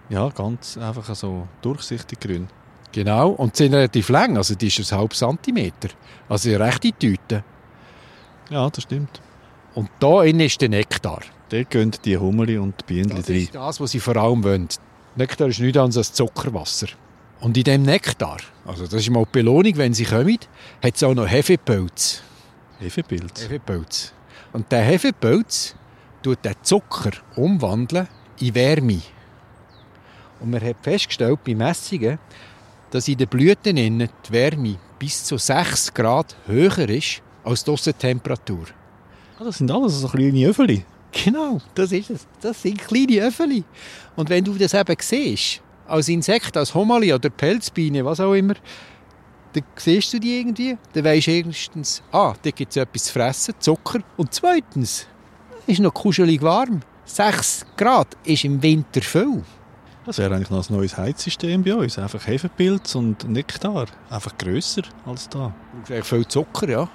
Ja, 0.10 0.29
ganz 0.29 0.77
einfach 0.77 1.15
so 1.15 1.48
durchsichtig 1.62 2.19
grün. 2.19 2.48
Genau, 2.91 3.29
und 3.29 3.55
sie 3.55 3.65
sind 3.65 3.75
relativ 3.75 4.10
lang, 4.10 4.36
also 4.38 4.55
die 4.55 4.67
ist 4.67 4.91
ein 4.91 4.98
halb 4.98 5.13
Zentimeter. 5.13 5.89
Also 6.27 6.50
eine 6.50 6.60
rechte 6.60 6.91
Tüte. 6.91 7.43
Ja, 8.50 8.69
das 8.69 8.84
stimmt. 8.84 9.22
Und 9.75 9.89
da 10.00 10.24
innen 10.24 10.41
ist 10.41 10.60
der 10.62 10.69
Nektar. 10.69 11.22
Dort 11.50 11.69
gehen 11.69 11.91
die 12.03 12.17
Hummeli 12.17 12.58
und 12.58 12.75
die 12.81 12.86
Bienen 12.93 13.10
Das 13.15 13.29
rein. 13.29 13.36
ist 13.38 13.55
das, 13.55 13.79
was 13.79 13.91
sie 13.91 14.00
vor 14.00 14.15
allem 14.17 14.43
wollen. 14.43 14.67
Nektar 15.15 15.48
ist 15.48 15.60
nichts 15.60 15.77
anderes 15.77 15.98
als 15.98 16.13
Zuckerwasser. 16.13 16.88
Und 17.41 17.55
in 17.58 17.63
dem 17.63 17.84
Nektar, 17.84 18.38
also 18.65 18.84
das 18.84 18.96
ist 18.96 19.10
mal 19.10 19.24
die 19.25 19.31
Belohnung, 19.39 19.77
wenn 19.77 19.93
sie 19.93 20.05
kommen, 20.05 20.38
hat 20.84 20.96
es 20.96 21.03
auch 21.03 21.13
noch 21.13 21.27
Hefepilz. 21.29 22.22
Hefepilz. 22.79 23.43
Hefepilz. 23.43 24.13
Und 24.51 24.72
der 24.72 24.81
Hefepilz 24.81 25.75
tut 26.24 26.43
den 26.43 26.55
Zucker 26.63 27.12
umwandeln 27.36 28.08
in 28.39 28.55
Wärme. 28.55 29.01
Und 30.39 30.51
man 30.51 30.62
hat 30.62 30.77
festgestellt 30.81 31.39
bei 31.46 31.55
Messungen, 31.55 32.19
dass 32.91 33.08
in 33.08 33.17
den 33.17 33.27
Blüten 33.27 33.75
die 33.75 34.31
Wärme 34.31 34.77
bis 34.98 35.24
zu 35.24 35.38
6 35.38 35.93
Grad 35.93 36.36
höher 36.46 36.89
ist 36.89 37.22
als 37.43 37.63
die 37.63 37.72
Aussentemperatur. 37.72 38.65
Ah, 39.39 39.43
das 39.46 39.58
sind 39.58 39.72
alles 39.72 40.00
so 40.01 40.08
kleine 40.08 40.48
Öffeli. 40.48 40.86
Genau, 41.12 41.60
das 41.74 41.91
ist 41.91 42.10
es. 42.10 42.27
Das 42.41 42.62
sind 42.62 42.77
kleine 42.77 43.27
Öffeli. 43.27 43.63
Und 44.15 44.29
wenn 44.29 44.43
du 44.43 44.53
das 44.53 44.74
eben 44.74 44.96
siehst, 45.00 45.62
als 45.88 46.10
Insekt, 46.10 46.55
als 46.55 46.74
Homali 46.74 47.13
oder 47.13 47.29
Pelzbiene, 47.29 48.05
was 48.05 48.19
auch 48.19 48.34
immer, 48.34 48.55
dann 49.53 49.63
siehst 49.75 50.13
du 50.13 50.19
die 50.19 50.39
irgendwie, 50.39 50.77
dann 50.93 51.03
weisst 51.03 51.27
du 51.27 51.31
erstens, 51.31 52.03
ah, 52.12 52.34
da 52.41 52.51
gibt 52.51 52.72
es 52.72 52.77
etwas 52.77 53.05
zu 53.05 53.13
fressen, 53.13 53.55
Zucker. 53.60 54.00
Und 54.17 54.34
zweitens, 54.34 55.08
ist 55.65 55.79
noch 55.79 55.93
kuschelig 55.93 56.41
warm. 56.41 56.81
6 57.05 57.65
Grad 57.77 58.17
ist 58.24 58.43
im 58.43 58.62
Winter 58.62 59.01
viel. 59.01 59.43
Das 60.09 60.17
wäre 60.17 60.33
eigentlich 60.33 60.49
noch 60.49 60.67
ein 60.67 60.75
neues 60.75 60.97
Heizsystem 60.97 61.63
bei 61.63 61.75
uns. 61.75 61.99
Einfach 61.99 62.25
Hefepilz 62.25 62.95
und 62.95 63.29
Nektar. 63.29 63.85
Einfach 64.09 64.35
grösser 64.39 64.81
als 65.05 65.29
da. 65.29 65.53
Du 65.85 65.93
eigentlich 65.93 66.03
viel 66.07 66.27
Zucker, 66.27 66.67
ja. 66.67 66.89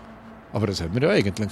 Aber 0.52 0.66
das 0.66 0.80
haben 0.80 0.92
wir 0.97 1.02
ja 1.02 1.11
eigentlich. 1.11 1.49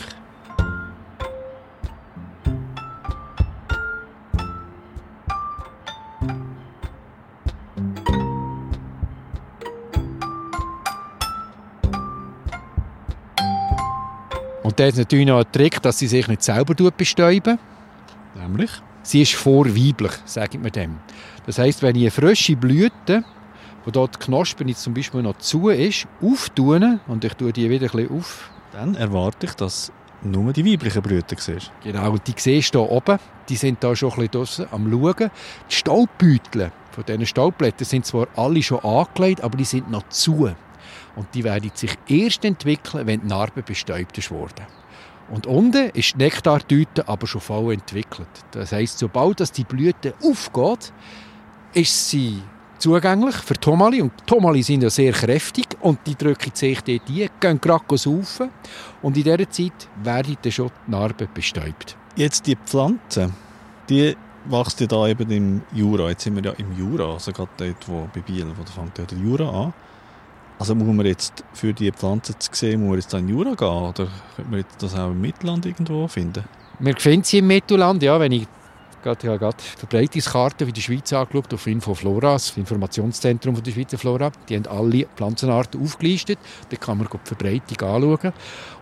Und 14.64 14.80
da 14.80 14.86
ist 14.86 14.98
natürlich 14.98 15.26
noch 15.26 15.38
ein 15.38 15.52
Trick, 15.52 15.80
dass 15.80 16.00
sie 16.00 16.08
sich 16.08 16.26
nicht 16.26 16.42
selber 16.42 16.74
bestäuben. 16.90 17.56
Nämlich? 18.34 18.72
Sie 19.04 19.22
ist 19.22 19.34
vorweiblich, 19.34 20.12
sage 20.24 20.56
ich 20.56 20.60
mir 20.60 20.72
dem. 20.72 20.98
Das 21.46 21.58
heisst, 21.58 21.82
wenn 21.82 21.96
ich 21.96 22.02
eine 22.02 22.10
frische 22.10 22.56
Blüte, 22.56 23.24
wo 23.84 23.90
dort 23.90 24.14
die 24.14 24.26
Knospe 24.26 24.64
jetzt 24.64 24.82
zum 24.82 24.94
Beispiel 24.94 25.22
noch 25.22 25.38
zu 25.38 25.70
ist, 25.70 26.06
auftue 26.20 27.00
und 27.08 27.24
ich 27.24 27.34
tue 27.34 27.52
die 27.52 27.68
wieder 27.68 27.86
ein 27.86 27.90
bisschen 27.90 28.18
auf, 28.18 28.50
Dann 28.72 28.94
erwarte 28.94 29.46
ich, 29.46 29.54
dass 29.54 29.92
nur 30.22 30.52
die 30.52 30.64
weiblichen 30.64 31.02
Blüten 31.02 31.36
siehst. 31.36 31.72
Genau, 31.82 32.12
und 32.12 32.26
die 32.26 32.34
siehst 32.36 32.74
du 32.74 32.80
hier 32.80 32.90
oben, 32.90 33.18
die 33.48 33.56
sind 33.56 33.82
da 33.82 33.94
schon 33.96 34.10
ein 34.10 34.16
bisschen 34.16 34.30
draussen 34.30 34.66
am 34.70 34.90
Schauen. 34.90 35.30
Die 35.68 35.74
Staubbeutel 35.74 36.72
von 36.92 37.04
diesen 37.04 37.26
Staubblättern 37.26 37.86
sind 37.86 38.06
zwar 38.06 38.28
alle 38.36 38.62
schon 38.62 38.78
angelegt, 38.80 39.42
aber 39.42 39.56
die 39.56 39.64
sind 39.64 39.90
noch 39.90 40.08
zu. 40.08 40.52
Und 41.16 41.34
die 41.34 41.44
werden 41.44 41.70
sich 41.74 41.96
erst 42.06 42.44
entwickeln, 42.44 43.06
wenn 43.06 43.22
die 43.22 43.26
Narbe 43.26 43.62
bestäubt 43.62 44.16
ist 44.16 44.30
worden. 44.30 44.64
Und 45.28 45.46
unten 45.46 45.90
ist 45.90 46.14
die 46.14 46.18
Nektardüte 46.18 47.08
aber 47.08 47.26
schon 47.26 47.40
voll 47.40 47.72
entwickelt. 47.72 48.28
Das 48.52 48.72
heisst, 48.72 48.98
sobald 48.98 49.40
das 49.40 49.50
die 49.50 49.64
Blüte 49.64 50.14
aufgeht, 50.22 50.92
ist 51.74 52.10
sie 52.10 52.42
zugänglich 52.78 53.36
für 53.36 53.54
Tomali. 53.54 54.02
Und 54.02 54.12
Tomali 54.26 54.62
sind 54.62 54.82
ja 54.82 54.90
sehr 54.90 55.12
kräftig 55.12 55.66
und 55.80 56.00
die 56.06 56.16
drücken 56.16 56.50
sich 56.54 56.80
dort 56.80 57.08
ein, 57.08 57.28
gehen 57.40 57.60
gerade 57.60 57.98
saufen. 57.98 58.50
Und 59.00 59.16
in 59.16 59.22
dieser 59.22 59.48
Zeit 59.50 59.88
werden 60.02 60.36
dann 60.42 60.52
schon 60.52 60.70
die 60.86 60.90
Narben 60.90 61.28
bestäubt. 61.32 61.96
Jetzt 62.16 62.46
die 62.46 62.56
Pflanzen, 62.56 63.32
die 63.88 64.16
wächst 64.46 64.80
ja 64.80 64.86
da 64.86 65.06
eben 65.06 65.30
im 65.30 65.62
Jura. 65.72 66.08
Jetzt 66.08 66.24
sind 66.24 66.36
wir 66.36 66.42
ja 66.42 66.52
im 66.58 66.76
Jura, 66.76 67.12
also 67.12 67.32
gerade 67.32 67.50
dort, 67.56 67.88
wo 67.88 68.08
bei 68.12 68.20
Biel, 68.20 68.46
wo 68.56 68.64
fängt 68.64 68.98
ja 68.98 69.04
der 69.04 69.18
Jura 69.18 69.48
an. 69.48 69.74
Also 70.58 70.74
muss 70.74 70.94
man 70.94 71.06
jetzt 71.06 71.44
für 71.54 71.72
die 71.72 71.90
Pflanzen 71.90 72.36
zu 72.38 72.50
sehen, 72.52 72.80
muss 72.80 72.90
man 72.90 72.98
jetzt 72.98 73.14
in 73.14 73.26
den 73.26 73.36
Jura 73.36 73.54
gehen 73.54 73.68
oder 73.68 74.08
könnte 74.36 74.50
man 74.50 74.60
jetzt 74.60 74.82
das 74.82 74.94
auch 74.94 75.10
im 75.10 75.20
Mittelland 75.20 75.66
irgendwo 75.66 76.06
finden? 76.06 76.44
Wir 76.78 76.96
finden 76.96 77.24
sie 77.24 77.38
im 77.38 77.46
Mittelland, 77.46 78.02
ja, 78.02 78.18
wenn 78.20 78.32
ich 78.32 78.46
gerade, 79.02 79.26
ja, 79.26 79.36
gerade 79.36 79.56
die 79.58 79.78
Verbreitungskarte 79.78 80.64
in 80.64 80.72
der 80.72 80.80
Schweiz 80.80 81.12
angeschaut, 81.12 81.52
auf 81.52 81.66
Infoflora, 81.66 82.32
das 82.32 82.56
Informationszentrum 82.56 83.62
der 83.62 83.72
Schweizer 83.72 83.98
Flora. 83.98 84.30
Die 84.48 84.56
haben 84.56 84.66
alle 84.66 85.06
Pflanzenarten 85.16 85.82
aufgelistet. 85.82 86.38
Da 86.70 86.76
kann 86.76 86.98
man 86.98 87.08
die 87.12 87.18
Verbreitung 87.24 87.88
anschauen. 87.88 88.32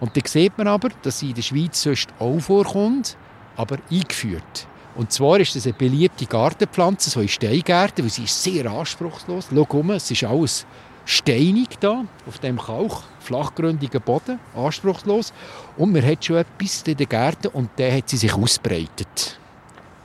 Und 0.01 0.17
da 0.17 0.21
sieht 0.25 0.57
man 0.57 0.69
aber, 0.69 0.91
dass 1.03 1.19
sie 1.19 1.31
in 1.31 1.35
der 1.35 1.43
Schweiz 1.43 1.83
sonst 1.83 2.09
auch 2.19 2.39
vorkommt, 2.39 3.17
aber 3.57 3.79
eingeführt. 3.91 4.67
Und 4.97 5.13
zwar 5.13 5.39
ist 5.41 5.55
das 5.57 5.67
eine 5.67 5.75
beliebte 5.75 6.27
Gartenpflanze, 6.27 7.11
so 7.11 7.21
in 7.21 7.29
Steingärten, 7.29 8.05
weil 8.05 8.11
sie 8.11 8.25
ist 8.25 8.43
sehr 8.43 8.67
anspruchslos. 8.71 9.49
Schau 9.55 9.67
um, 9.79 9.91
es 9.91 10.11
ist 10.11 10.25
alles 10.25 10.67
steinig 11.05 11.69
da, 11.81 12.05
auf 12.27 12.39
dem 12.39 12.59
Kauch, 12.59 13.03
flachgründigen 13.21 14.01
Boden, 14.01 14.39
anspruchslos. 14.55 15.33
Und 15.77 15.93
man 15.93 16.05
hat 16.05 16.25
schon 16.25 16.37
etwas 16.37 16.83
in 16.83 16.97
den 16.97 17.09
Gärten 17.09 17.49
und 17.49 17.71
der 17.79 17.97
hat 17.97 18.09
sie 18.09 18.17
sich 18.17 18.35
ausbreitet. 18.35 19.40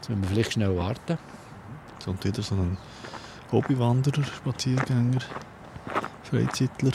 Jetzt 0.06 0.10
müssen 0.12 0.22
wir 0.22 0.30
vielleicht 0.30 0.54
schnell 0.54 0.78
warten. 0.78 1.18
So 1.98 2.12
und 2.12 2.24
wieder 2.24 2.44
so 2.44 2.54
ein 2.54 2.78
Hobbywanderer, 3.52 4.24
Spaziergänger, 4.24 5.18
Freizeitler. 6.22 6.92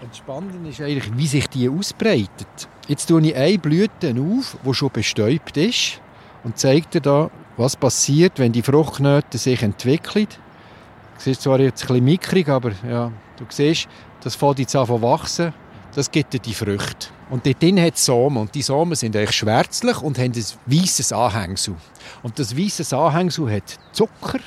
Das 0.00 0.16
Spannende 0.16 0.70
ist 0.70 0.80
eigentlich, 0.80 1.14
wie 1.14 1.26
sich 1.26 1.46
die 1.46 1.68
ausbreitet. 1.68 2.68
Jetzt 2.88 3.04
tue 3.04 3.20
ich 3.20 3.36
eine 3.36 3.58
Blüte 3.58 4.14
auf, 4.18 4.56
die 4.64 4.72
schon 4.72 4.90
bestäubt 4.94 5.58
ist 5.58 6.00
und 6.42 6.56
zeige 6.56 6.86
dir 6.88 7.00
da, 7.02 7.30
was 7.58 7.76
passiert, 7.76 8.38
wenn 8.38 8.52
die 8.52 8.62
Fruchtknoten 8.62 9.38
sich 9.38 9.62
entwickeln. 9.62 10.28
Du 10.28 11.20
siehst 11.20 11.42
zwar 11.42 11.60
jetzt 11.60 11.82
ein 11.82 11.88
bisschen 11.88 12.04
mickrig, 12.06 12.48
aber 12.48 12.72
ja, 12.88 13.12
du 13.36 13.44
siehst, 13.50 13.88
das 14.22 14.36
fängt 14.36 14.58
jetzt 14.58 14.74
an 14.74 14.86
zu 14.86 15.02
wachsen. 15.02 15.52
Das 15.94 16.10
gibt 16.10 16.44
die 16.44 16.54
Früchte. 16.54 17.08
Und 17.30 17.46
dort 17.46 17.62
drin 17.62 17.80
hat 17.80 17.94
es 17.94 18.04
Samen. 18.04 18.38
Und 18.38 18.54
die 18.54 18.62
Samen 18.62 18.96
sind 18.96 19.14
eigentlich 19.14 19.36
schwärzlich 19.36 20.02
und 20.02 20.18
haben 20.18 20.32
ein 20.32 20.44
weißes 20.66 21.12
Anhängsel. 21.12 21.76
Und 22.22 22.38
das 22.38 22.56
weiße 22.56 22.96
Anhängsel 22.96 23.50
hat 23.50 23.78
Zucker, 23.92 24.40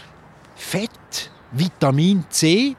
Fett, 0.56 1.32
Vitamin 1.52 2.26
C. 2.30 2.76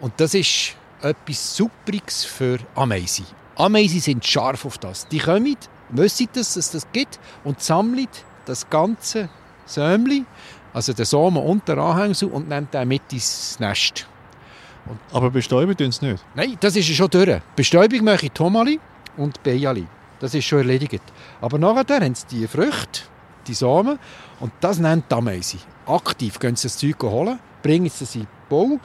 Und 0.00 0.14
das 0.16 0.34
ist 0.34 0.74
etwas 1.00 1.56
Superiges 1.56 2.24
für 2.24 2.58
Ameisen. 2.74 3.26
Ameisen 3.56 4.00
sind 4.00 4.26
scharf 4.26 4.64
auf 4.64 4.78
das. 4.78 5.06
Die 5.06 5.18
kommen, 5.18 5.56
wissen, 5.90 6.28
dass 6.32 6.56
es 6.56 6.72
das 6.72 6.90
gibt 6.92 7.20
und 7.44 7.62
sammeln 7.62 8.08
das 8.46 8.68
ganze 8.68 9.28
Sämli, 9.64 10.24
also 10.72 10.92
den 10.92 11.04
Samen 11.04 11.42
und 11.42 11.68
den 11.68 11.78
Anhängsel 11.78 12.28
und 12.28 12.48
nehmen 12.48 12.68
den 12.72 12.88
mit 12.88 13.12
ins 13.12 13.58
Nest. 13.60 14.08
Aber 15.12 15.30
bestäuben 15.30 15.76
tun 15.76 15.92
sie 15.92 16.06
nicht. 16.06 16.24
Nein, 16.34 16.56
das 16.60 16.76
ist 16.76 16.86
schon 16.88 17.08
durch. 17.08 17.40
Bestäubung 17.56 18.04
mache 18.04 18.26
ich 18.26 18.32
Tomali 18.32 18.80
und 19.16 19.42
Bejali. 19.42 19.86
Das 20.20 20.34
ist 20.34 20.44
schon 20.44 20.58
erledigt. 20.58 21.02
Aber 21.40 21.58
nachher 21.58 22.00
haben 22.00 22.14
sie 22.14 22.26
die 22.30 22.46
Früchte, 22.46 23.02
die 23.46 23.54
Samen, 23.54 23.98
und 24.40 24.52
das 24.60 24.78
nennt 24.78 25.10
die 25.10 25.14
Ameise. 25.14 25.58
Aktiv 25.86 26.38
gehen 26.38 26.56
sie 26.56 26.68
das 26.68 26.78
Zeug 26.78 27.02
holen, 27.02 27.38
bringen 27.62 27.86
es 27.86 28.14
in 28.14 28.22
den 28.22 28.28
Bau 28.48 28.78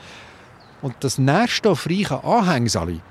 und 0.82 0.96
das 1.01 1.18
nährstoffreiche 1.18 2.24
Anhängsel, 2.24 3.01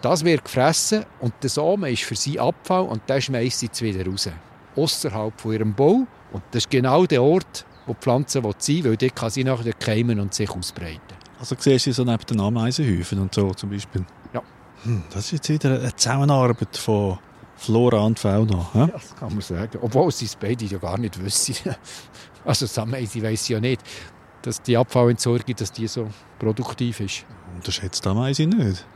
das 0.00 0.24
wird 0.24 0.44
gefressen 0.44 1.04
und 1.18 1.34
der 1.42 1.50
Samen 1.50 1.92
ist 1.92 2.04
für 2.04 2.14
sie 2.14 2.38
Abfall 2.38 2.84
und 2.84 3.02
der 3.08 3.20
schmeißt 3.20 3.74
sie 3.74 3.84
wieder 3.84 4.08
raus. 4.08 4.28
Außerhalb 4.76 5.40
von 5.40 5.52
ihrem 5.52 5.74
Bau. 5.74 6.06
Und 6.30 6.42
das 6.52 6.64
ist 6.64 6.70
genau 6.70 7.04
der 7.04 7.22
Ort, 7.22 7.64
wo 7.86 7.94
die 7.94 7.98
Pflanze 8.00 8.40
sein 8.40 8.84
will, 8.84 8.90
weil 8.90 8.96
dort 8.96 9.16
kann 9.16 9.30
sie 9.30 9.42
nachher 9.42 9.72
keimen 9.72 10.20
und 10.20 10.34
sich 10.34 10.50
ausbreiten. 10.50 11.17
Also 11.38 11.56
siehst 11.58 11.86
du 11.86 11.90
sie 11.90 11.92
so 11.92 12.04
neben 12.04 12.24
den 12.24 12.40
Ameisenhäufen 12.40 13.18
und 13.20 13.34
so 13.34 13.52
zum 13.54 13.70
Beispiel? 13.70 14.04
Ja. 14.32 14.42
Hm, 14.84 15.02
das 15.10 15.26
ist 15.26 15.32
jetzt 15.32 15.48
wieder 15.48 15.78
eine 15.78 15.94
Zusammenarbeit 15.94 16.76
von 16.76 17.18
Flora 17.56 18.00
und 18.00 18.18
Fauna. 18.18 18.68
hä? 18.72 18.88
Das 18.92 19.14
kann 19.16 19.32
man 19.32 19.40
sagen. 19.40 19.78
Obwohl 19.82 20.10
sie 20.12 20.24
es 20.26 20.36
beide 20.36 20.64
ja 20.64 20.78
gar 20.78 20.98
nicht 20.98 21.22
wissen. 21.22 21.54
Also 22.44 22.64
das 22.64 22.78
Ameise 22.78 23.22
weiss 23.22 23.48
ja 23.48 23.60
nicht, 23.60 23.82
dass 24.40 24.62
die 24.62 24.76
Abfallentsorgung 24.76 25.54
dass 25.56 25.70
die 25.70 25.86
so 25.86 26.08
produktiv 26.38 27.00
ist. 27.00 27.26
Unterschätzt 27.54 28.04
die 28.04 28.08
Ameise 28.08 28.46
nicht. 28.46 28.86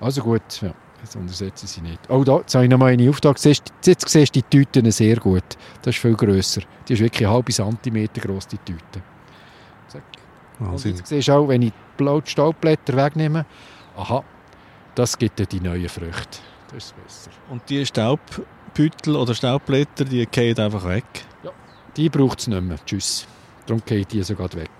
Also 0.00 0.22
gut, 0.22 0.62
ja, 0.62 0.72
das 1.00 1.14
untersetzen 1.14 1.66
sie 1.68 1.80
nicht. 1.82 2.00
Oh, 2.08 2.24
da, 2.24 2.38
jetzt 2.38 2.54
habe 2.54 2.64
ich 2.64 2.70
noch 2.70 2.78
mal 2.78 2.86
eine 2.92 3.08
Auftrag. 3.08 3.38
Jetzt 3.44 3.72
siehst 3.82 4.14
du 4.14 4.40
die 4.40 4.42
Tüten 4.42 4.90
sehr 4.90 5.16
gut. 5.16 5.44
Das 5.82 5.94
ist 5.94 6.00
viel 6.00 6.14
grösser. 6.14 6.62
Die 6.88 6.94
ist 6.94 7.00
wirklich 7.00 7.26
einen 7.26 7.34
halben 7.34 7.52
Zentimeter 7.52 8.20
groß, 8.20 8.48
die 8.48 8.58
Tüte. 8.58 9.02
Zack. 10.58 10.60
Und 10.60 10.72
Wahnsinn. 10.72 10.96
jetzt 10.96 11.08
siehst 11.08 11.28
du 11.28 11.32
auch, 11.32 11.48
wenn 11.48 11.62
ich 11.62 11.70
die 11.70 12.02
blauen 12.02 12.26
Staubblätter 12.26 12.96
wegnehme, 12.96 13.46
aha, 13.96 14.24
das 14.94 15.16
gibt 15.16 15.38
dir 15.38 15.46
die 15.46 15.60
neuen 15.60 15.88
Früchte. 15.88 16.38
Das 16.72 16.84
ist 16.84 17.02
besser. 17.02 17.30
Und 17.48 17.62
die 17.68 17.84
Staubbüttel 17.86 19.16
oder 19.16 19.34
Staubblätter, 19.34 20.04
die 20.04 20.26
fallen 20.30 20.58
einfach 20.58 20.84
weg. 20.86 21.04
Die 21.96 22.08
braucht 22.08 22.40
es 22.40 22.46
nicht 22.46 22.62
mehr. 22.62 22.78
Tschüss. 22.84 23.26
Darum 23.66 23.82
geht 23.84 24.12
die 24.12 24.22
sogar 24.22 24.52
weg. 24.54 24.70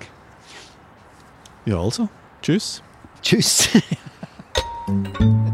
Ja, 1.64 1.78
also. 1.80 2.08
Tschüss. 2.40 2.82
Tschüss. 3.22 3.68